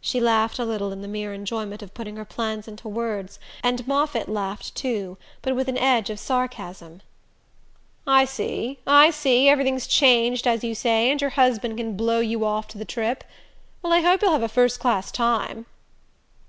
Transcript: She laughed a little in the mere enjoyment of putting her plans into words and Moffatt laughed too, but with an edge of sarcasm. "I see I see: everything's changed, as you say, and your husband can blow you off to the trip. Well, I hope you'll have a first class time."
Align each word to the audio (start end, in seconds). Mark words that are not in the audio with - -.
She 0.00 0.18
laughed 0.18 0.58
a 0.58 0.64
little 0.64 0.90
in 0.90 1.00
the 1.00 1.06
mere 1.06 1.32
enjoyment 1.32 1.80
of 1.80 1.94
putting 1.94 2.16
her 2.16 2.24
plans 2.24 2.66
into 2.66 2.88
words 2.88 3.38
and 3.62 3.86
Moffatt 3.86 4.28
laughed 4.28 4.74
too, 4.74 5.16
but 5.42 5.54
with 5.54 5.68
an 5.68 5.78
edge 5.78 6.10
of 6.10 6.18
sarcasm. 6.18 7.02
"I 8.04 8.24
see 8.24 8.80
I 8.84 9.10
see: 9.12 9.48
everything's 9.48 9.86
changed, 9.86 10.48
as 10.48 10.64
you 10.64 10.74
say, 10.74 11.08
and 11.08 11.20
your 11.20 11.30
husband 11.30 11.76
can 11.76 11.96
blow 11.96 12.18
you 12.18 12.44
off 12.44 12.66
to 12.74 12.78
the 12.78 12.84
trip. 12.84 13.22
Well, 13.80 13.92
I 13.92 14.00
hope 14.00 14.22
you'll 14.22 14.32
have 14.32 14.42
a 14.42 14.48
first 14.48 14.80
class 14.80 15.12
time." 15.12 15.66